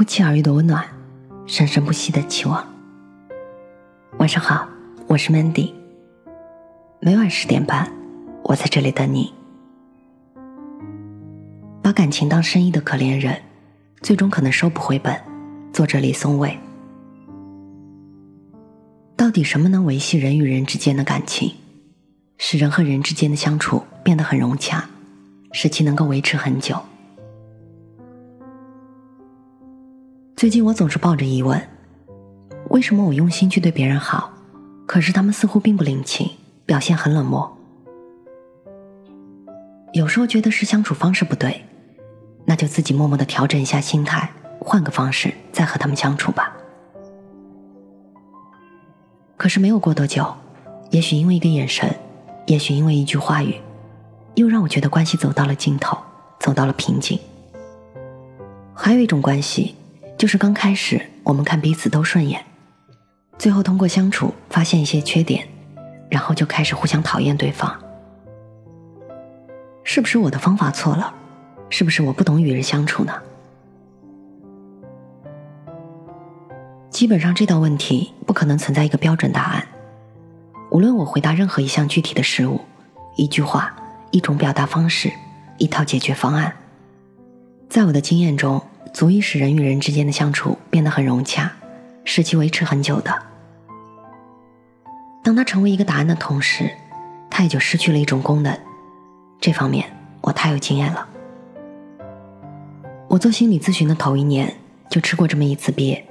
[0.00, 0.82] 不期而遇的温暖，
[1.46, 2.66] 生生不息的期望。
[4.16, 4.66] 晚上好，
[5.06, 5.74] 我是 Mandy。
[7.00, 7.92] 每晚十点半，
[8.44, 9.30] 我在这里等你。
[11.82, 13.42] 把感情当生意的可怜人，
[14.00, 15.14] 最终可能收不回本。
[15.70, 16.58] 作者李松蔚。
[19.18, 21.52] 到底什么能维系人与人之间的感情，
[22.38, 24.88] 使人和人之间的相处变得很融洽，
[25.52, 26.82] 使其能够维持很久？
[30.40, 31.68] 最近我总是抱着疑问：
[32.70, 34.32] 为什么我用心去对别人好，
[34.86, 36.30] 可是他们似乎并不领情，
[36.64, 37.58] 表现很冷漠？
[39.92, 41.62] 有时候觉得是相处方式不对，
[42.46, 46.56] 那就自己默默的调整一下心态，换个方式再和他们相处吧。
[49.36, 50.26] 可是没有过多久，
[50.88, 51.94] 也许因为一个眼神，
[52.46, 53.60] 也许因为一句话语，
[54.36, 55.98] 又让我觉得关系走到了尽头，
[56.38, 57.18] 走到了瓶颈。
[58.72, 59.74] 还有一种关系。
[60.20, 62.44] 就是刚开始，我们看彼此都顺眼，
[63.38, 65.48] 最后通过相处发现一些缺点，
[66.10, 67.74] 然后就开始互相讨厌对方。
[69.82, 71.14] 是不是我的方法错了？
[71.70, 73.14] 是不是我不懂与人相处呢？
[76.90, 79.66] 基本上这道问题不可能存在一个标准答案。
[80.70, 82.60] 无论我回答任何一项具体的事物，
[83.16, 83.74] 一句话、
[84.10, 85.10] 一种表达方式、
[85.56, 86.54] 一套解决方案，
[87.70, 88.62] 在我的经验中。
[88.92, 91.52] 足以使人与人之间的相处变得很融洽，
[92.04, 93.22] 使其维持很久的。
[95.22, 96.70] 当它成为一个答案的同时，
[97.30, 98.58] 它也就失去了一种功能。
[99.40, 99.86] 这方面
[100.20, 101.06] 我太有经验了。
[103.08, 104.54] 我做心理咨询的头一年
[104.88, 106.04] 就吃过这么一次鳖。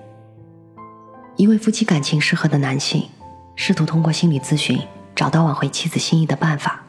[1.36, 3.08] 一位夫妻感情失和的男性，
[3.56, 4.80] 试图通过心理咨询
[5.16, 6.84] 找到挽回妻子心意的办法。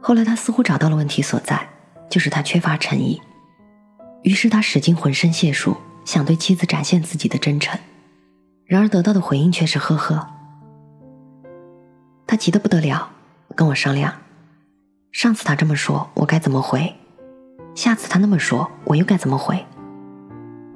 [0.00, 1.68] 后来他似乎找到了问题所在，
[2.10, 3.20] 就是他缺乏诚意。
[4.24, 7.78] 于是他使尽浑身解数，想对妻子展现自己的真诚，
[8.64, 10.30] 然而得到的回应却是呵呵。
[12.26, 13.10] 他急得不得了，
[13.54, 14.14] 跟我商量：
[15.12, 16.94] 上次他这么说，我该怎么回？
[17.74, 19.62] 下次他那么说，我又该怎么回？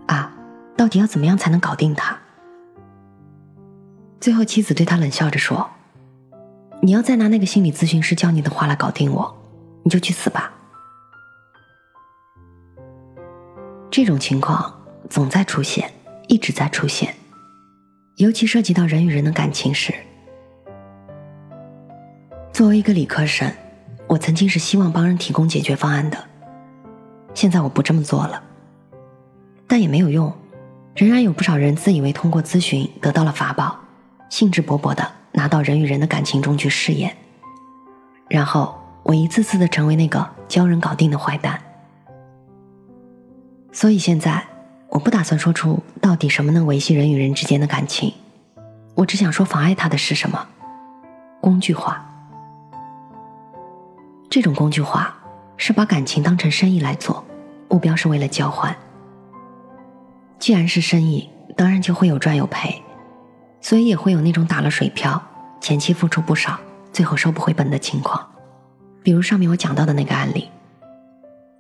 [0.09, 0.31] 啊，
[0.77, 2.19] 到底要怎么样才能搞定他？
[4.21, 5.71] 最后妻子对他冷笑着说
[6.83, 9.39] ：“你要再拿那个心理咨询师教你的话来搞定我，
[9.85, 10.53] 你就去死吧。”
[13.99, 14.73] 这种情况
[15.11, 15.93] 总在出现，
[16.29, 17.13] 一直在出现，
[18.15, 19.93] 尤其涉及到人与人的感情时。
[22.53, 23.53] 作为一个理科生，
[24.07, 26.17] 我曾经是希望帮人提供解决方案的。
[27.35, 28.41] 现在我不这么做了，
[29.67, 30.33] 但也没有用，
[30.95, 33.81] 仍然有不少人自以为通过咨询得到了法宝，
[34.31, 37.17] 兴致勃勃的拿到人与人的感情中去试验，
[38.29, 41.61] 然后我一次次的成为那个教人搞定的坏蛋。
[43.81, 44.45] 所以现在，
[44.89, 48.13] 我不打算说出到底什么能维系人与人之间的感情，
[48.97, 50.49] 我只想说妨碍他的是什么？
[51.41, 52.05] 工具化。
[54.29, 55.17] 这种工具化
[55.57, 57.25] 是把感情当成生意来做，
[57.69, 58.77] 目标是为了交换。
[60.41, 62.83] 既然是生意，当然就会有赚有赔，
[63.61, 65.23] 所以也会有那种打了水漂，
[65.61, 66.59] 前期付出不少，
[66.93, 68.29] 最后收不回本的情况。
[69.05, 70.49] 比如上面我讲到的那个案例，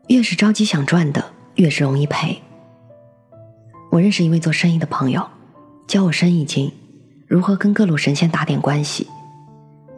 [0.08, 1.24] 越是着急想赚的。
[1.58, 2.41] 越是容易赔。
[3.91, 5.28] 我认识一位做生意的朋友，
[5.88, 6.72] 教我生意经，
[7.26, 9.08] 如何跟各路神仙打点关系。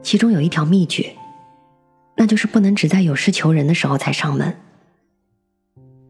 [0.02, 1.14] 其中有一条秘诀，
[2.16, 4.56] 那就是不能只在有事求人的时候才上门。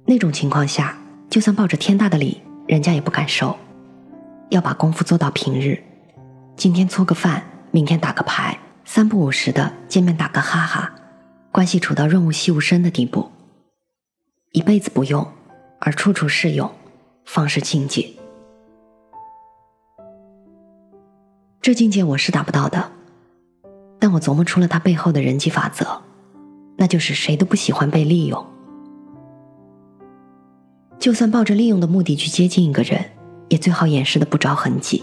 [0.07, 0.97] 那种情况下，
[1.29, 3.57] 就算抱着天大的礼，人家也不敢收。
[4.51, 5.83] 要把功夫做到平日，
[6.55, 10.95] 今天搓个饭，明天打个牌，三不五时的见面打个哈哈，
[11.51, 13.33] 关系处到润物细无声的地步，
[14.53, 15.27] 一辈子不用。
[15.81, 16.71] 而处处适用，
[17.25, 18.09] 方是境界。
[21.63, 22.93] 这境界我是达不到的，
[23.99, 26.01] 但我琢磨出了它背后的人际法则，
[26.77, 28.47] 那就是谁都不喜欢被利用。
[30.99, 33.03] 就算抱着利用的目的去接近一个人，
[33.49, 35.03] 也最好掩饰的不着痕迹。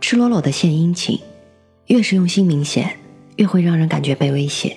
[0.00, 1.20] 赤裸裸的献殷勤，
[1.86, 2.98] 越是用心明显，
[3.36, 4.76] 越会让人感觉被威胁。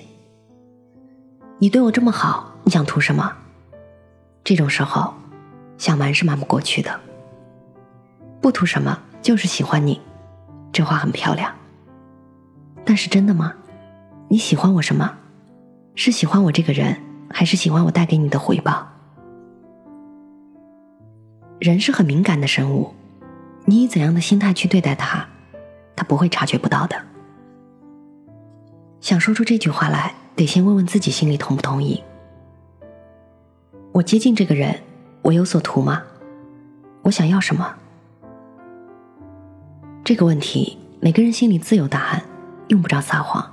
[1.58, 3.32] 你对我这么好，你想图什么？
[4.44, 5.14] 这种时候，
[5.78, 7.00] 想瞒是瞒不过去的。
[8.42, 9.98] 不图什么，就是喜欢你，
[10.70, 11.50] 这话很漂亮。
[12.84, 13.54] 但是真的吗？
[14.28, 15.16] 你喜欢我什么？
[15.94, 17.00] 是喜欢我这个人，
[17.30, 18.86] 还是喜欢我带给你的回报？
[21.58, 22.92] 人是很敏感的生物，
[23.64, 25.26] 你以怎样的心态去对待他，
[25.96, 27.00] 他不会察觉不到的。
[29.00, 32.02] 想说出这句话来，得先问问自己心里同不同意。
[33.94, 34.76] 我接近这个人，
[35.22, 36.02] 我有所图吗？
[37.02, 37.76] 我想要什么？
[40.02, 42.20] 这个问题，每个人心里自有答案，
[42.66, 43.48] 用不着撒谎。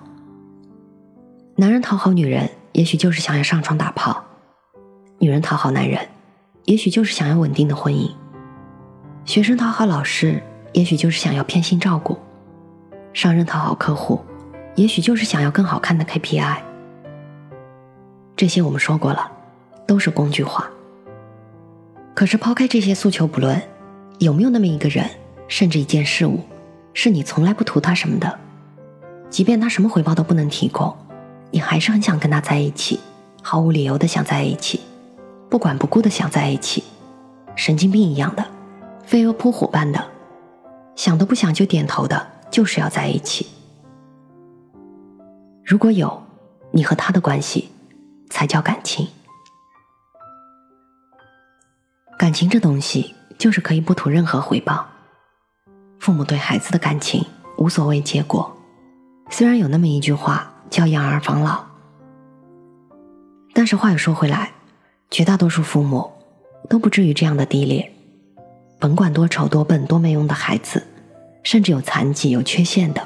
[1.58, 4.16] 男人讨好女人，也许就是想要上床打炮；
[5.20, 6.10] 女人讨好男人，
[6.66, 8.10] 也许就是想要稳定的婚姻；
[9.26, 10.42] 学生讨好老师，
[10.74, 12.18] 也许就是想要偏心照顾；
[13.14, 14.20] 商人讨好客户，
[14.74, 16.58] 也许就是想要更好看的 KPI。
[18.36, 19.32] 这些我们说过了，
[19.92, 20.72] 都是工具化。
[22.16, 23.62] 可是抛开这些诉求不论，
[24.20, 25.06] 有没有那么一个人，
[25.50, 26.40] 甚至一件事物，
[26.94, 28.40] 是你从来不图他什么的，
[29.30, 30.96] 即便他什么回报都不能提供，
[31.52, 33.02] 你还是很想跟他在一起，
[33.44, 34.80] 毫无理由的想在一起，
[35.50, 36.86] 不管不顾的想在一起，
[37.58, 38.46] 神经病一样的，
[39.04, 40.02] 飞蛾扑火般的，
[40.96, 43.46] 想都不想就点头的，就是要在一起。
[45.66, 46.24] 如果有，
[46.72, 47.68] 你和他的关系，
[48.30, 49.06] 才叫感情。
[52.22, 54.86] 感情这东西就是可以不图任何回报。
[55.98, 57.26] 父母对孩子的感情
[57.58, 58.56] 无所谓结果，
[59.32, 61.64] 虽然有那么一句话叫“养儿防老”，
[63.56, 64.52] 但是话又说回来，
[65.10, 66.12] 绝大多数父母
[66.70, 67.92] 都不至于这样的低劣。
[68.78, 70.86] 甭管多丑、多笨、多没用的孩子，
[71.42, 73.02] 甚至有残疾、有缺陷的，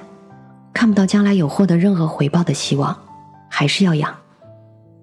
[0.73, 2.93] 看不到将来有获得任何回报的希望，
[3.49, 4.13] 还是要养。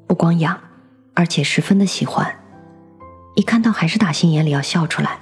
[0.07, 0.61] 不光养，
[1.15, 2.31] 而且十分的喜欢。
[3.35, 5.19] 一看到还是打心眼里要笑出来，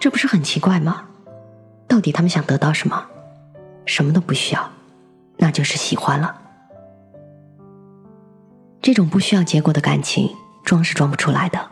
[0.00, 1.04] 这不是很奇怪吗？
[1.88, 3.06] 到底他们想得到什么？
[3.86, 4.70] 什么都不需要，
[5.36, 6.40] 那就是喜欢了。
[8.80, 10.30] 这种不需要结果的感情，
[10.64, 11.70] 装是装不出来的。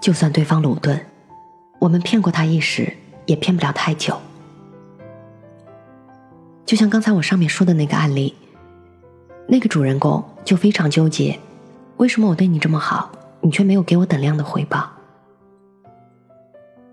[0.00, 1.04] 就算对方鲁钝，
[1.78, 2.92] 我们骗过他一时，
[3.26, 4.20] 也骗不了太久。
[6.64, 8.34] 就像刚才我上面说的那个案例，
[9.46, 11.38] 那个主人公就非常纠结，
[11.96, 13.10] 为什么我对你这么好？
[13.46, 14.90] 你却没有给我等量的回报。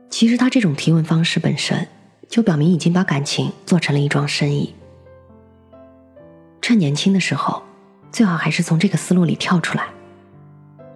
[0.07, 1.87] 其实他这种提问方式本身
[2.29, 4.75] 就表明已经把感情做成了一桩生意。
[6.61, 7.63] 趁年轻的时候，
[8.11, 9.85] 最好还是从这个思路里跳出来，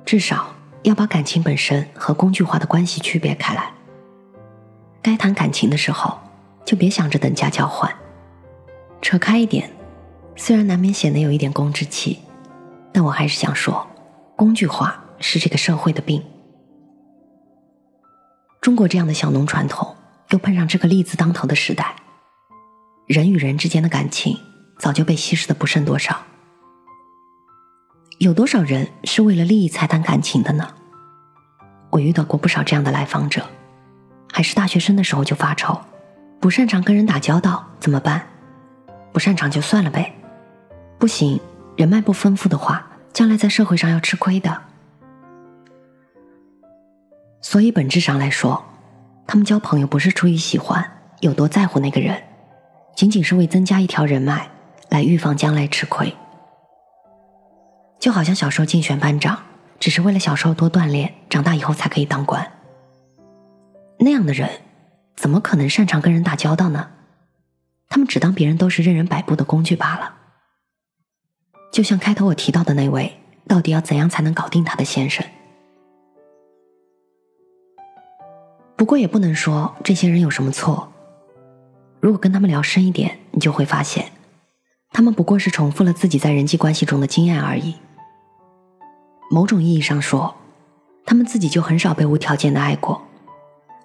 [0.05, 3.71] 至少要把感情本身和工具化的关系区别开来。
[5.01, 6.19] 该谈感情的时候，
[6.63, 7.91] 就别想着等价交换，
[9.01, 9.67] 扯开一点。
[10.35, 12.19] 虽然难免显得有一点公之气，
[12.93, 13.87] 但我还是想说，
[14.35, 15.03] 工具化。
[15.19, 16.23] 是这个社会的病。
[18.61, 19.95] 中国这样的小农传统，
[20.29, 21.95] 又碰上这个利字当头的时代，
[23.05, 24.37] 人与人之间的感情
[24.77, 26.17] 早就被稀释的不剩多少。
[28.19, 30.67] 有多少人是为了利益才谈感情的呢？
[31.91, 33.47] 我遇到过不少这样的来访者，
[34.33, 35.79] 还是大学生的时候就发愁，
[36.39, 38.27] 不擅长跟人打交道怎么办？
[39.13, 40.13] 不擅长就算了呗，
[40.99, 41.39] 不行，
[41.77, 44.63] 人脉不丰富的话，将来在社会上要吃亏的。
[47.57, 48.63] 所以本质上来说，
[49.25, 52.21] 他们交朋友不是出于喜欢，有多在乎那个人，
[52.95, 54.47] 仅仅是为增加一条人脉，
[54.89, 56.15] 来预防将来吃亏。
[57.99, 59.39] 就好像小时候竞选班长，
[59.79, 62.47] 只是为了小时候多锻炼，长大以后才可以当官。
[63.97, 64.47] 那样的人，
[65.15, 66.91] 怎么可能擅长跟人打交道呢？
[67.89, 70.13] 他们只当别人都是任人摆布的工具罢了。
[71.73, 75.25] 就像开头我提到的那位，到底要怎样才能搞定他的先生？
[78.77, 80.93] 不过也不能说这些人有什么错。
[81.99, 84.11] 如果跟他们聊深一点，你就会发现，
[84.91, 87.75] 他们不过是重复了自己在人际关系中的经验而已。
[89.31, 90.35] 某种意义上说，
[91.07, 93.01] 他们自己就很少被无条件的爱过，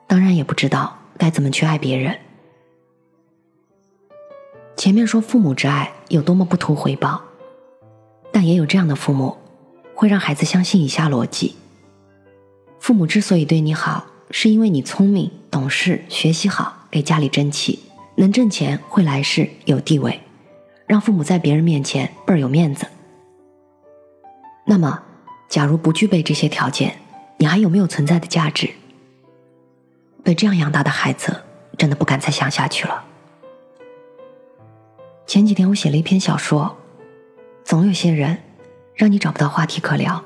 [0.06, 2.18] 当然也不知道该怎么去爱别人。
[4.76, 7.22] 前面说父母之爱有多么不图回报，
[8.30, 9.38] 但也有这样的父母，
[9.94, 11.56] 会让孩子相信以下逻辑：
[12.78, 14.04] 父母之所以对你好。
[14.34, 17.78] 是因为你聪明、懂事、学习好，给家里争气，
[18.16, 20.22] 能挣钱，会来世，有地位，
[20.86, 22.86] 让父母在别人面前倍儿有面子。
[24.64, 25.02] 那么，
[25.50, 26.96] 假如不具备这些条件，
[27.36, 28.70] 你还有没有存在的价值？
[30.24, 31.42] 被这样养大的孩子，
[31.76, 33.04] 真的不敢再想下去了。
[35.26, 36.74] 前几天我写了一篇小说，
[37.64, 38.38] 总有些人
[38.94, 40.24] 让你找不到话题可聊，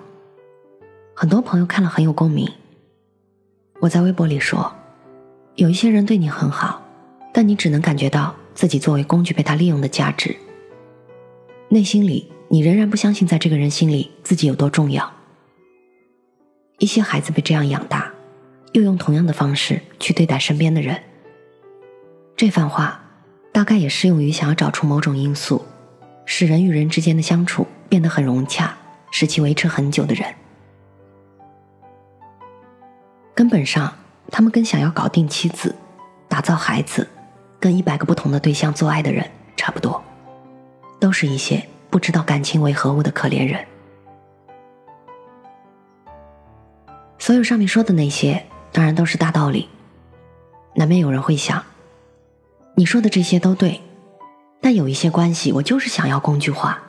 [1.13, 2.49] 很多朋友看了很有共鸣。
[3.87, 4.75] 我在微博里说，
[5.55, 6.83] 有一些人对你很好，
[7.33, 10.37] 但你只能感觉到自己作为工具被他利用的价值。
[11.69, 15.13] 内心里，你仍然不相信在这个人心里自己有多重要。
[16.79, 18.11] 一些孩子被这样养大，
[18.73, 21.01] 又用同样的方式去对待身边的人。
[22.37, 23.01] 这番话
[23.53, 25.65] 大概也适用于想要找出某种因素，
[26.25, 28.77] 使人与人之间的相处变得很融洽，
[29.13, 30.35] 使其维持很久的人。
[33.37, 33.93] 根本上，
[34.33, 35.75] 他们跟想要搞定妻子、
[36.27, 37.07] 打造孩子、
[37.61, 40.03] 跟一百个不同的对象做爱的人差不多，
[40.99, 43.63] 都是一些不知道感情为何物的可怜人。
[47.19, 49.69] 所有上面说的那些，当然都是大道理。
[50.75, 51.63] 难免有人会想，
[52.75, 53.83] 你说的这些都对，
[54.63, 56.81] 但有一些关系，我就是想要工具化，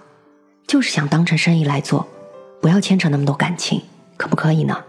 [0.65, 2.07] 就是想当成生意来做，
[2.61, 3.81] 不要牵扯那么多感情，
[4.15, 4.81] 可不可以呢？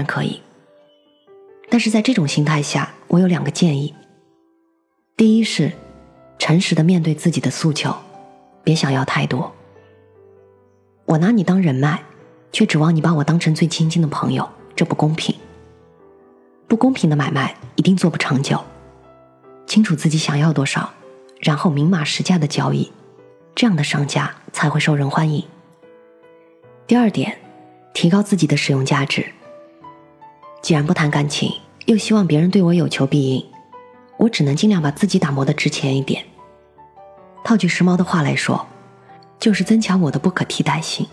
[0.00, 0.40] 然可以。
[1.68, 3.94] 但是在这种心态下，我有两个建议：
[5.16, 5.70] 第一是，
[6.38, 7.94] 诚实的面对自己的诉求，
[8.64, 9.54] 别想要太多。
[11.04, 12.02] 我拿你当人脉。
[12.52, 15.32] 却指望你把我当成最亲近的朋友，这不公平。
[16.66, 18.60] 不公平的买卖一定做不长久。
[19.68, 20.92] 清楚自己想要多少，
[21.38, 22.90] 然后明码实价的交易，
[23.54, 25.44] 这样的商家才会受人欢迎。
[26.88, 27.38] 第二点，
[27.94, 29.24] 提高自己的使用价值。
[30.62, 31.52] 既然不谈感情，
[31.86, 33.46] 又希望别人对我有求必应，
[34.18, 36.24] 我只能尽量把自己打磨的值钱一点。
[37.42, 38.66] 套句时髦的话来说，
[39.38, 41.06] 就是增强我的不可替代性。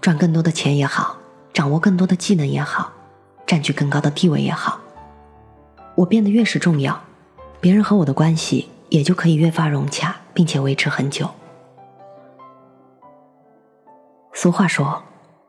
[0.00, 1.18] 赚更多的钱也好，
[1.52, 2.92] 掌握更多的技能也好，
[3.44, 4.80] 占据更高的地位也好，
[5.96, 7.02] 我变得越是重要，
[7.60, 11.28] 别人和我的关系也就可以越发融洽，并且维持很久。
[14.32, 15.02] 俗话说：“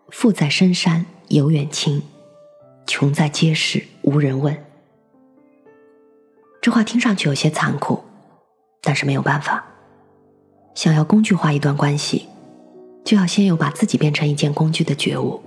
[0.09, 2.01] 富在深山有远亲，
[2.89, 4.57] 穷在街市无人问。”
[6.59, 8.03] 这话听上去有些残酷，
[8.81, 9.63] 但是没有办法，
[10.73, 12.25] 想要工具化一段关系。
[13.05, 15.39] 就要先有把自己变成一件工具的觉悟。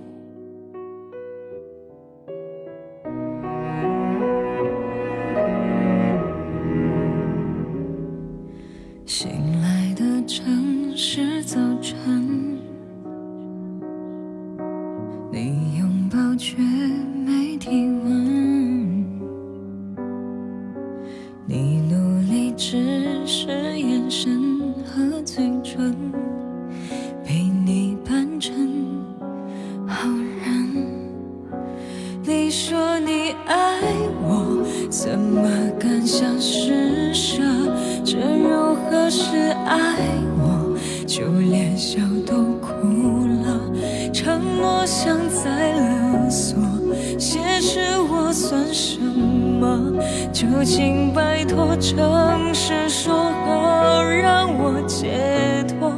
[50.31, 55.89] 就请拜托城市说好，让我解脱。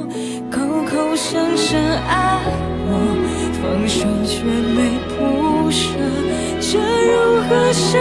[0.52, 2.40] 口口声声爱
[2.88, 2.90] 我，
[3.62, 4.80] 放手却没
[5.18, 5.88] 不舍，
[6.60, 7.14] 这如
[7.48, 7.98] 何是